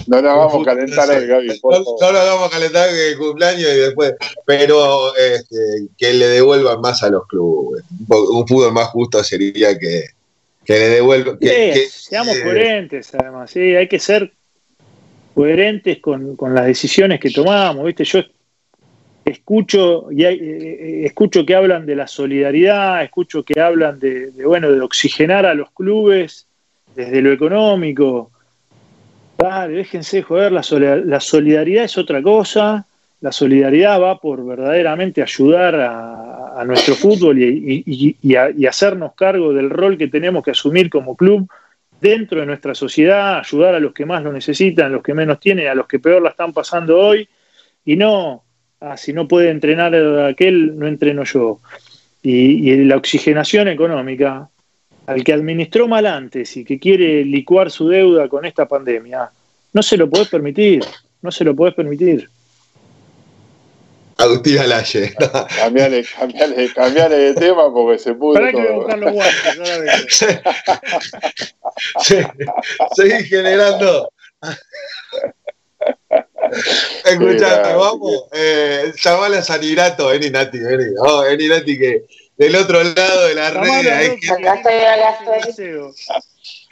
[0.07, 1.61] No nos vamos a calentar el Gaby.
[1.63, 7.03] No, nos vamos a calentar el cumpleaños y después, pero este, que le devuelvan más
[7.03, 7.85] a los clubes.
[8.09, 10.05] Un fútbol más justo sería que,
[10.65, 11.39] que le devuelvan.
[11.39, 14.33] Que, seamos coherentes, además, sí, hay que ser
[15.35, 18.05] coherentes con, con las decisiones que tomamos, ¿viste?
[18.05, 18.21] Yo
[19.25, 24.71] escucho, y eh, eh, escucho que hablan de la solidaridad, escucho que hablan de, bueno,
[24.71, 26.47] de oxigenar a los clubes
[26.95, 28.31] desde lo económico.
[29.39, 32.87] Vale, déjense joder, la, solidaridad es otra cosa,
[33.25, 37.83] la solidaridad va por verdaderamente ayudar a, nuestro fútbol y,
[38.23, 41.49] y, hacernos cargo del rol que tenemos que asumir como club
[42.03, 45.41] dentro de nuestra sociedad, ayudar a los que más lo necesitan, a los que menos
[45.41, 47.27] tienen, a los que peor la están pasando hoy,
[47.87, 48.45] y no
[48.83, 49.95] ah, si no puede entrenar
[50.27, 51.61] aquel, no entreno yo.
[52.23, 54.51] Y, la oxigenación económica,
[55.07, 59.31] al que administró mal antes y que quiere licuar su deuda con esta pandemia,
[59.73, 60.85] no se lo podés permitir,
[61.23, 62.29] no se lo podés permitir.
[64.17, 65.15] Agustín Alaye.
[65.57, 68.35] Cambiale, cambiale, cambiale de tema porque se pudo.
[68.35, 69.59] Para que voy a buscar los guantes,
[72.97, 74.11] Seguí generando.
[77.05, 78.25] Escuchate, vamos.
[78.33, 80.95] Eh, llamala a Sanirato, vení Nati, vení.
[81.01, 82.05] Oh, vení Nati, que
[82.37, 84.19] del otro lado de la red hay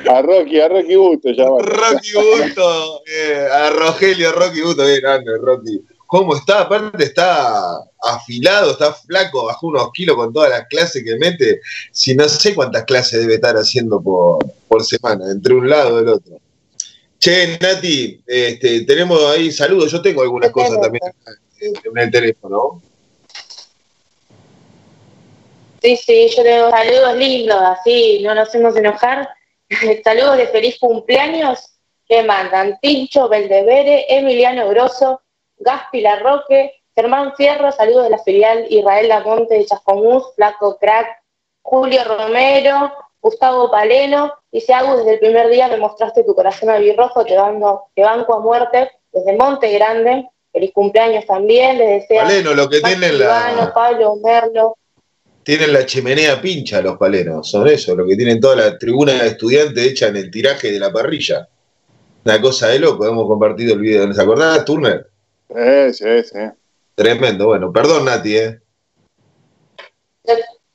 [0.09, 1.65] A Rocky, a Rocky Busto, llamala.
[1.65, 5.81] Rocky Busto, eh, a Rogelio, Rocky Busto, bien grande, Rocky.
[6.13, 6.61] ¿Cómo está?
[6.61, 11.63] Aparte está afilado, está flaco, bajó unos kilos con todas las clases que mete.
[11.91, 16.03] Si no sé cuántas clases debe estar haciendo por, por semana, entre un lado y
[16.03, 16.39] el otro.
[17.19, 19.91] Che, Nati, este, tenemos ahí saludos.
[19.91, 21.03] Yo tengo algunas cosas también
[21.59, 22.83] en el teléfono.
[25.81, 29.31] Sí, sí, yo tengo saludos lindos, así no nos hacemos enojar.
[30.05, 31.71] saludos de feliz cumpleaños
[32.07, 35.22] que mandan Tincho Beldevere, Emiliano Grosso,
[35.63, 41.07] Gaspi Larroque, Germán Fierro, saludos de la filial Israel Lamonte de Chascomús, Flaco Crack,
[41.63, 47.25] Julio Romero, Gustavo Paleno, dice Agus, desde el primer día me mostraste tu corazón albirrojo,
[47.25, 52.25] te, banco, te banco a muerte, desde Monte Grande, feliz cumpleaños también, les deseo.
[52.25, 53.71] Paleno, lo que tienen la...
[53.73, 54.77] Pablo, Merlo.
[55.45, 59.29] Tienen la chimenea pincha los palenos, son eso, lo que tienen toda la tribuna de
[59.29, 61.49] estudiantes hecha en el tiraje de la parrilla.
[62.25, 64.07] Una cosa de loco, hemos compartido el video.
[64.07, 65.12] ¿Les acordás, Turner?
[65.55, 66.39] Sí, sí, sí.
[66.95, 68.61] Tremendo, bueno, perdón Nati, ¿eh?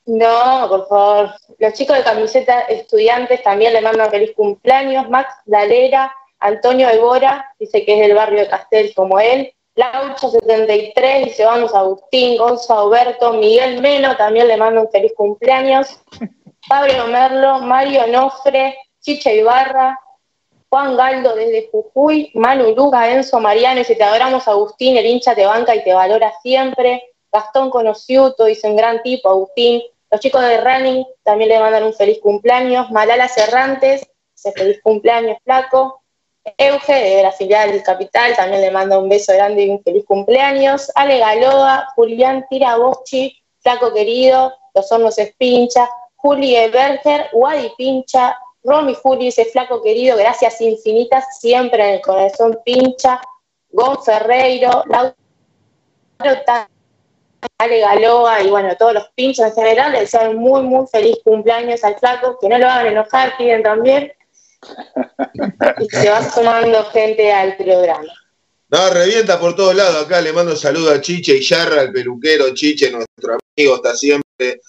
[0.06, 1.34] No, por favor.
[1.58, 5.08] Los chicos de camiseta estudiantes también le mandan feliz cumpleaños.
[5.10, 6.10] Max Dalera,
[6.40, 9.52] Antonio Ebora, dice que es del barrio de Castel como él.
[9.76, 16.00] Laucho73, dice vamos Agustín, Gonzalo Berto, Miguel Melo también le manda un feliz cumpleaños.
[16.68, 19.98] Pablo Merlo, Mario Nofre, Chicha Ibarra,
[20.70, 25.46] Juan Galdo desde Jujuy, Manu Luga, Enzo Mariano, dice te adoramos Agustín, el hincha te
[25.46, 27.02] banca y te valora siempre.
[27.32, 31.92] Gastón Conociuto, dice un gran tipo, Agustín, los chicos de Running también le mandan un
[31.92, 32.90] feliz cumpleaños.
[32.90, 36.02] Malala Cerrantes, ese feliz cumpleaños flaco.
[36.56, 40.04] Euge, de la filial del Capital, también le manda un beso grande y un feliz
[40.06, 40.90] cumpleaños.
[40.94, 49.28] Ale Galoa, Julián Tiraboschi, flaco querido, los hornos Espincha, Juli Berger, Wadi Pincha, Romy Juli,
[49.28, 53.20] ese flaco querido, gracias infinitas, siempre en el corazón pincha,
[53.70, 56.68] Gon Ferreiro, Lautaro
[57.58, 61.84] Ale Galoa y bueno, todos los pinchos en general, le desean muy, muy feliz cumpleaños
[61.84, 64.12] al flaco, que no lo hagan enojar, piden también.
[65.78, 68.12] y se va sumando gente al programa.
[68.70, 70.04] No, revienta por todos lados.
[70.04, 73.96] Acá le mando un saludo a Chiche y Yarra, el peluquero Chiche, nuestro amigo, está
[73.96, 74.60] siempre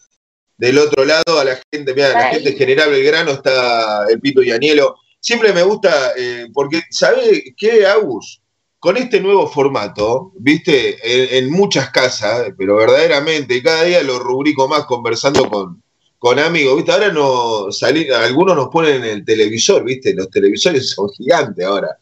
[0.60, 1.40] del otro lado.
[1.40, 4.98] A la gente, mira, la gente general Belgrano está el Pito y Anielo.
[5.20, 8.42] Siempre me gusta, eh, porque, ¿sabe qué, Agus?
[8.78, 14.86] Con este nuevo formato, viste, en, muchas casas, pero verdaderamente, cada día lo rubrico más
[14.86, 15.84] conversando con,
[16.20, 16.92] con amigos, ¿viste?
[16.92, 20.14] Ahora no salir, algunos nos ponen en el televisor, ¿viste?
[20.14, 21.98] Los televisores son gigantes ahora.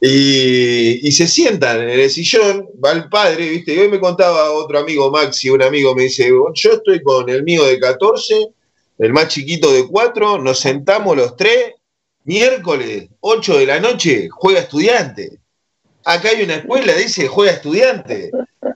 [0.00, 3.74] Y, se sientan en el sillón, va el padre, ¿viste?
[3.74, 7.42] Y hoy me contaba otro amigo, Maxi, un amigo me dice, yo estoy con el
[7.42, 8.48] mío de 14,
[8.98, 11.74] el más chiquito de 4, nos sentamos los tres,
[12.24, 15.38] miércoles, 8 de la noche, juega estudiante.
[16.04, 18.30] Acá hay una escuela, dice, juega estudiante.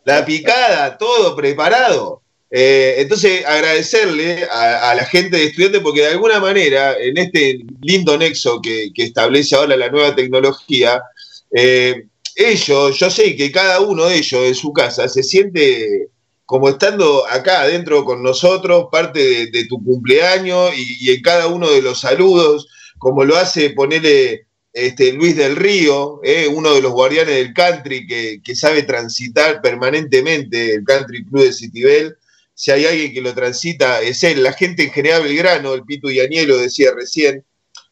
[0.04, 2.23] La picada, todo preparado.
[2.56, 8.16] Eh, entonces, agradecerle a, la gente de estudiantes porque de alguna manera, en este lindo
[8.16, 11.02] nexo que, establece ahora la nueva tecnología,
[11.50, 16.10] eh, ellos, yo sé que cada uno de ellos en su casa se siente
[16.46, 21.82] como estando acá adentro con nosotros, parte de, tu cumpleaños y, en cada uno de
[21.82, 27.34] los saludos, como lo hace ponerle este, Luis del Río, eh, uno de los guardianes
[27.34, 32.16] del country que, que, sabe transitar permanentemente el Country Club de Citibel
[32.54, 34.42] si hay alguien que lo transita, es él.
[34.42, 37.44] La gente en general Belgrano, el Pito Anielo decía recién,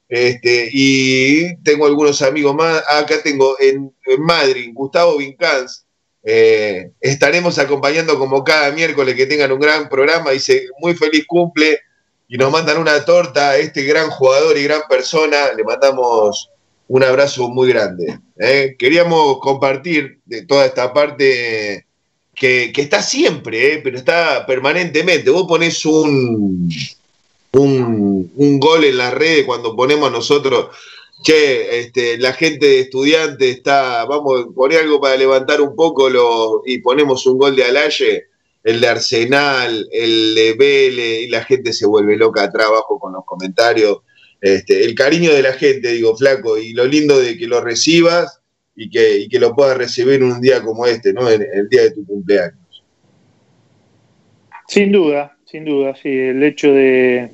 [0.08, 2.84] este, y tengo algunos amigos más.
[2.86, 5.86] Acá tengo en, Madrid, Gustavo Vincans.
[6.22, 10.30] Eh, estaremos acompañando como cada miércoles que tengan un gran programa.
[10.32, 11.80] Dice, muy feliz cumple
[12.28, 15.52] y nos mandan una torta a este gran jugador y gran persona.
[15.56, 16.50] Le mandamos
[16.88, 18.20] un abrazo muy grande.
[18.38, 18.76] ¿eh?
[18.78, 21.86] Queríamos compartir de toda esta parte
[22.42, 25.30] que, está siempre, eh, pero está permanentemente.
[25.30, 26.68] Vos ponés un,
[27.52, 30.76] un, gol en la red cuando ponemos nosotros,
[31.22, 36.62] che, este, la gente de estudiantes está, vamos poner algo para levantar un poco lo,
[36.66, 38.26] y ponemos un gol de Alaye,
[38.64, 43.12] el de Arsenal, el de Vélez, y la gente se vuelve loca atrás abajo con
[43.12, 43.98] los comentarios.
[44.40, 48.41] Este, el cariño de la gente, digo, flaco, y lo lindo de que lo recibas
[48.74, 51.28] y que, que lo puedas recibir un día como este, ¿no?
[51.28, 52.62] El día de tu cumpleaños.
[54.72, 56.08] Sin duda, sin duda, sí.
[56.08, 57.30] El hecho de,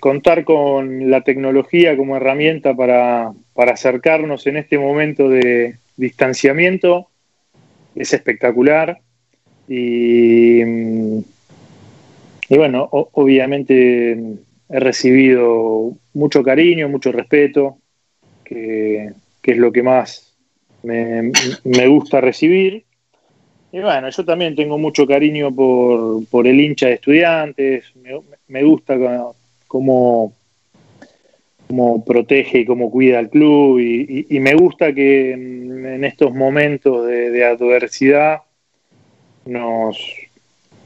[0.00, 7.08] contar con la tecnología como herramienta para, acercarnos en este momento de distanciamiento
[7.94, 8.98] es espectacular.
[9.68, 14.18] Y, y bueno, obviamente
[14.68, 17.78] he recibido mucho cariño, mucho respeto,
[18.44, 20.33] que, que es lo que más
[20.84, 22.84] me, gusta recibir.
[23.72, 27.84] Y bueno, yo también tengo mucho cariño por, el hincha de estudiantes,
[28.46, 28.96] me, gusta
[29.66, 30.32] cómo,
[31.66, 37.44] cómo, protege y cómo cuida al club y, me gusta que en, estos momentos de,
[37.44, 38.42] adversidad
[39.44, 39.98] nos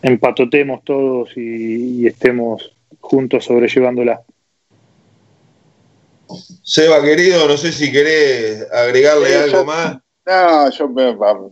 [0.00, 4.22] empatotemos todos y, y estemos juntos sobrellevándola.
[6.62, 9.98] Seba, querido, no sé si querés agregarle algo más.
[10.28, 10.88] No, yo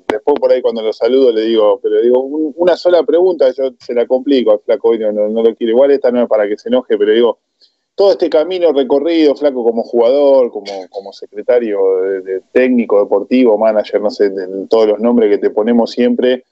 [0.07, 3.95] después por ahí cuando lo saludo le digo, pero digo, una sola pregunta, yo se
[3.95, 5.73] la complico al flaco, no, no, lo quiero.
[5.73, 7.39] Igual esta no es para que se enoje, pero digo,
[7.95, 11.81] todo este camino recorrido, flaco, como jugador, como, como secretario
[12.23, 16.45] de, técnico, deportivo, manager, no sé, de, todos los nombres que te ponemos siempre,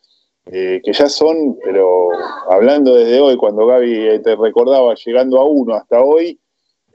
[0.47, 2.09] eh, que ya son, pero
[2.49, 6.41] hablando desde hoy, cuando Gaby te recordaba, llegando a uno hasta hoy,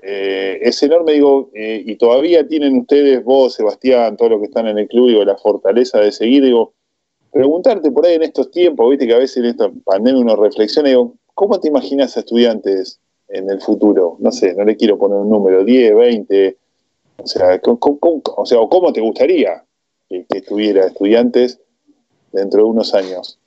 [0.02, 4.68] eh, es enorme, digo, eh, y todavía tienen ustedes, vos, Sebastián, todos los que están
[4.68, 6.74] en el club, digo, la fortaleza de seguir, digo,
[7.32, 10.90] preguntarte por ahí en estos tiempos, viste que a veces en esta pandemia uno reflexiona,
[10.90, 14.16] digo, ¿cómo te imaginas a estudiantes en el futuro?
[14.20, 16.58] No sé, no le quiero poner un número, 10, 20,
[17.18, 19.64] o sea, ¿cómo, o ¿cómo te gustaría
[20.08, 21.60] que, que estuviera estudiantes
[22.32, 23.38] dentro de unos años?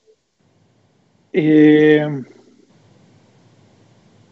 [1.33, 2.07] Eh,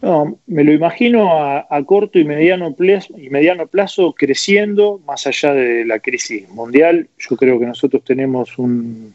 [0.02, 5.52] no, me lo imagino a, corto y mediano, plazo, y mediano plazo creciendo más allá
[5.52, 7.08] de la crisis mundial.
[7.18, 9.12] Yo creo que nosotros tenemos un,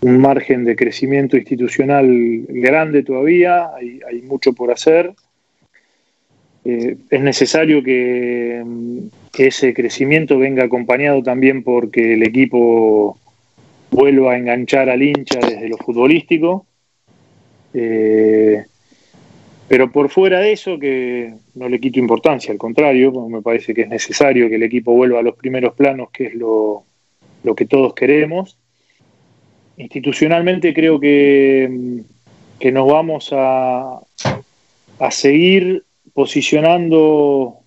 [0.00, 2.06] margen de crecimiento institucional
[2.48, 5.12] grande todavía, hay, mucho por hacer.
[6.64, 8.64] Eh, es necesario que,
[9.36, 13.16] ese crecimiento venga acompañado también porque el equipo
[13.92, 16.66] vuelva a enganchar al hincha desde lo futbolístico.
[17.72, 18.64] Eh,
[19.68, 23.82] pero por fuera de eso, que no le quito importancia, al contrario, me parece que
[23.82, 26.84] es necesario que el equipo vuelva a los primeros planos, que es lo,
[27.44, 28.56] lo que todos queremos.
[29.76, 32.00] Institucionalmente creo que,
[32.58, 34.00] que nos vamos a,
[34.98, 37.58] a seguir posicionando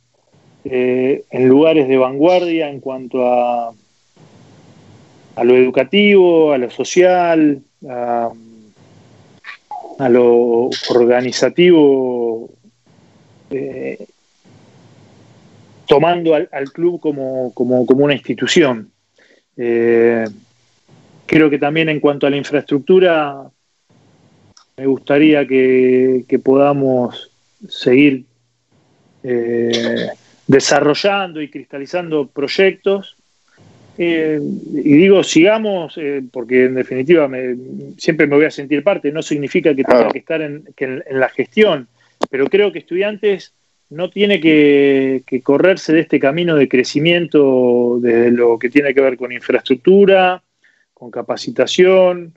[0.66, 3.74] eh, en lugares de vanguardia en cuanto a,
[5.36, 8.32] a lo educativo, a lo social, a,
[10.02, 12.50] a lo organizativo,
[13.52, 14.08] eh,
[15.88, 18.92] tomando al, club como, como, como, una institución.
[19.56, 20.26] Eh,
[21.28, 23.48] creo que también en cuanto a la infraestructura,
[24.76, 27.30] me gustaría que, podamos
[27.70, 28.26] seguir
[29.22, 30.08] eh,
[30.48, 33.18] desarrollando y cristalizando proyectos.
[34.04, 34.40] Eh,
[34.74, 37.56] y digo, sigamos, eh, porque en definitiva me,
[38.00, 40.64] siempre me voy a sentir parte, no significa que tenga que estar en,
[41.12, 41.88] la gestión,
[42.32, 43.54] pero creo que estudiantes
[43.92, 49.18] no tiene que, correrse de este camino de crecimiento desde lo que tiene que ver
[49.18, 50.42] con infraestructura,
[50.96, 52.34] con capacitación,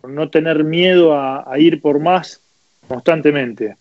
[0.00, 2.40] con no tener miedo a ir por más
[2.88, 3.76] constantemente.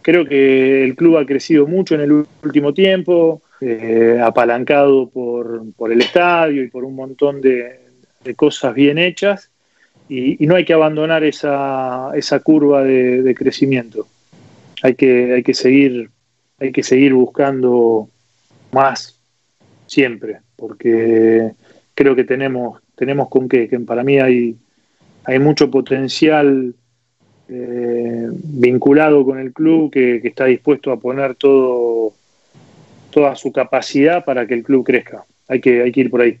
[0.00, 6.00] Creo que el club ha crecido mucho en el último tiempo, eh, apalancado por, el
[6.00, 7.80] estadio y por un montón de,
[8.36, 9.50] cosas bien hechas,
[10.08, 14.06] y, no hay que abandonar esa, esa curva de, crecimiento.
[14.82, 16.10] Hay que, hay, que seguir,
[16.58, 18.08] hay que seguir buscando
[18.72, 19.20] más
[19.86, 21.52] siempre, porque
[21.94, 24.56] creo que tenemos, tenemos con qué, que para mí hay,
[25.24, 26.74] hay mucho potencial
[27.52, 32.12] eh, vinculado con el club que, está dispuesto a poner todo
[33.10, 35.24] toda su capacidad para que el club crezca.
[35.48, 36.40] Hay que, hay que ir por ahí.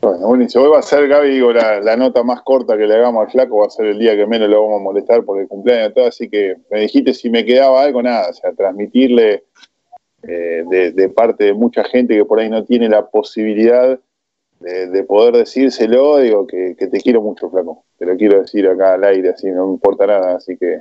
[0.00, 0.64] Bueno, buenísimo.
[0.64, 3.58] Hoy va a ser, Gaby, digo, la, nota más corta que le hagamos al flaco
[3.58, 5.94] va a ser el día que menos lo vamos a molestar por el cumpleaños y
[5.94, 9.44] todo, así que me dijiste si me quedaba algo, nada, o sea, transmitirle
[10.22, 10.64] eh,
[10.94, 13.98] de, parte de mucha gente que por ahí no tiene la posibilidad
[14.60, 17.84] de, poder decírselo, digo que, te quiero mucho, flaco.
[17.98, 20.78] Te lo quiero decir acá al aire, así no me importa nada, así que.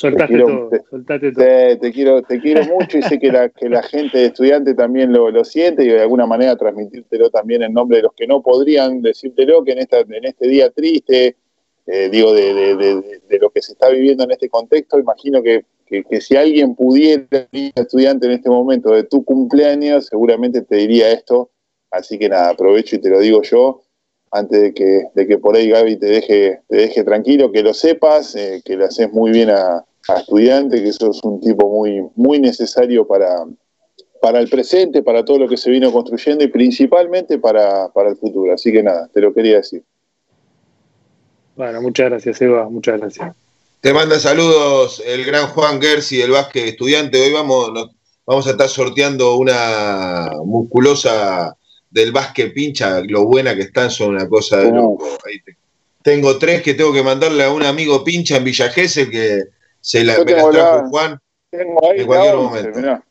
[0.00, 1.44] Soltate todo, soltate todo.
[1.78, 5.12] Te, quiero, te quiero mucho y sé que la, que la gente de estudiante también
[5.12, 8.42] lo, lo siente y de alguna manera transmitírtelo también en nombre de los que no
[8.42, 11.36] podrían decírtelo, que en, esta, en este día triste,
[11.86, 15.66] eh, digo, de, de, de, lo que se está viviendo en este contexto, imagino que,
[15.84, 20.76] que, que si alguien pudiera ir estudiante en este momento de tu cumpleaños, seguramente te
[20.76, 21.50] diría esto
[21.90, 23.82] Así que nada, aprovecho y te lo digo yo,
[24.30, 27.74] antes de que, de que por ahí Gaby te deje, te deje tranquilo, que lo
[27.74, 32.38] sepas, eh, que le haces muy bien a, estudiante, que sos un tipo muy, muy
[32.38, 33.44] necesario para,
[34.20, 38.16] para el presente, para todo lo que se vino construyendo y principalmente para, para el
[38.16, 38.52] futuro.
[38.52, 39.82] Así que nada, te lo quería decir.
[41.56, 43.34] Bueno, muchas gracias, Eva, muchas gracias.
[43.80, 47.20] Te manda saludos el gran Juan Gersi del básquet estudiante.
[47.20, 47.70] Hoy vamos,
[48.26, 51.56] vamos a estar sorteando una musculosa
[51.90, 55.18] del básquet pincha, lo buena que están, son una cosa de loco.
[56.02, 59.44] tengo tres que tengo que mandarle a un amigo pincha en Villa Gesell que
[59.80, 61.18] se la, me las trajo Juan
[61.52, 63.02] en cualquier momento.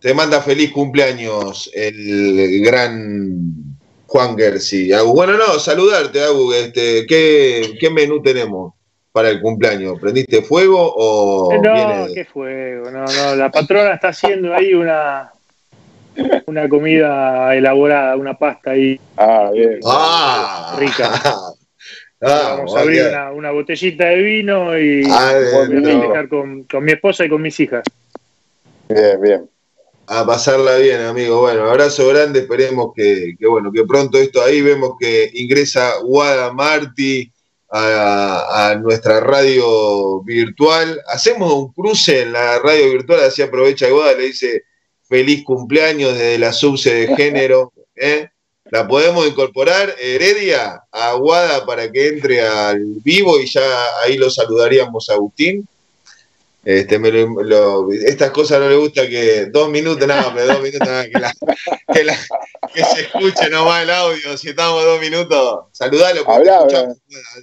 [0.00, 4.90] Te manda feliz cumpleaños el gran Juan Gersi.
[5.06, 6.52] Bueno, no, saludarte, Agu.
[6.52, 8.74] Este, ¿qué, ¿Qué menú tenemos?
[9.12, 10.00] para el cumpleaños?
[10.00, 11.54] ¿Prendiste fuego o.?
[11.54, 13.36] No, qué fuego, no, no.
[13.36, 15.32] La patrona está haciendo ahí una,
[16.46, 18.98] una comida elaborada, una pasta ahí.
[19.16, 19.80] Ah, bien.
[19.86, 21.12] Ah, rica.
[22.24, 23.02] Ah, Vamos a abrir
[23.34, 25.34] una, botellita de vino y ah,
[26.28, 27.82] con, con, mi esposa y con mis hijas.
[28.88, 29.50] Bien, bien.
[30.06, 31.40] A pasarla bien, amigo.
[31.40, 32.40] Bueno, abrazo grande.
[32.40, 37.32] Esperemos que, que bueno, que pronto esto ahí vemos que ingresa Wada Marti
[37.68, 41.00] a, a, nuestra radio virtual.
[41.08, 44.62] Hacemos un cruce en la radio virtual, así aprovecha Guada, le dice
[45.08, 47.72] feliz cumpleaños desde la subse de género.
[47.96, 48.28] ¿eh?
[48.72, 53.60] La podemos incorporar, Heredia, a Aguada para que entre al vivo y ya
[54.02, 55.68] ahí lo saludaríamos a Agustín.
[56.64, 56.98] Este,
[58.06, 61.12] estas cosas no le gusta que dos minutos, nada, pero dos minutos nada, que,
[62.72, 64.38] que, se escuche nomás el audio.
[64.38, 66.98] Si estamos dos minutos, saludalo, te, escuchamos,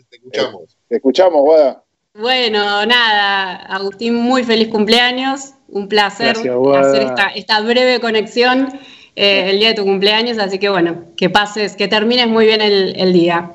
[0.09, 0.77] te escuchamos.
[0.87, 1.83] Te escuchamos, Guada.
[2.15, 5.51] Bueno, nada, Agustín, muy feliz cumpleaños.
[5.67, 8.79] Un placer hacer esta, breve conexión
[9.15, 12.61] eh, el día de tu cumpleaños, así que bueno, que pases, que termines muy bien
[12.61, 13.51] el, día.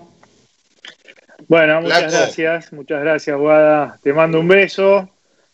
[1.49, 3.99] Bueno, muchas gracias, muchas gracias, Guada.
[4.03, 5.09] Te mando un beso.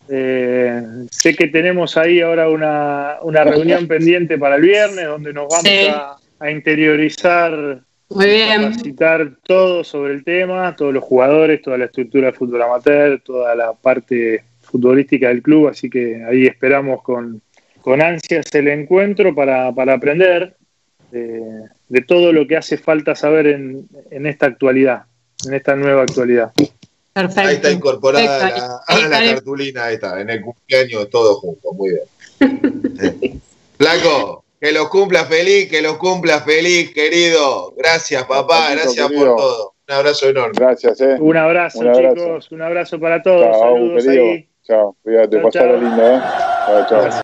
[0.09, 6.19] Eh, sé que tenemos ahí ahora una, reunión pendiente para el viernes, donde nos vamos
[6.41, 8.63] a, interiorizar, muy bien.
[8.63, 13.55] capacitar todo sobre el tema, todos los jugadores, toda la estructura de fútbol amateur, toda
[13.55, 17.43] la parte futbolística del club, así que ahí esperamos con,
[17.81, 20.57] con ansias el encuentro para, para aprender
[21.11, 25.05] de, de, todo lo que hace falta saber en, en, esta actualidad,
[25.47, 26.53] en esta nueva actualidad.
[27.13, 27.41] Perfecto.
[27.49, 33.41] Ahí está incorporada la, la, cartulina, ahí está, en el cumpleaños todo junto, muy bien.
[33.79, 37.75] Flaco, que lo cumpla feliz, que lo cumpla feliz, querido.
[37.77, 39.75] Gracias, papá, gracias por todo.
[39.89, 40.53] Un abrazo enorme.
[40.55, 41.17] Gracias, eh.
[41.19, 42.15] Un abrazo, un abrazo.
[42.15, 43.43] chicos, un abrazo para todos.
[43.43, 44.25] Chao, Saludos querido.
[44.25, 44.49] ahí.
[44.63, 46.21] Chao, cuídate, pasala linda, eh.
[46.67, 47.11] Chao, chao.